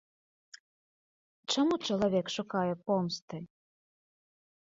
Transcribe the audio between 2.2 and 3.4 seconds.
шукае помсты?